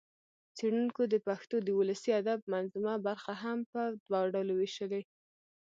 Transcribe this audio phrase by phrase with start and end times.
[0.57, 5.01] څېړنکو د پښتو د ولسي ادب منظومه برخه هم په دوه ډوله وېشلې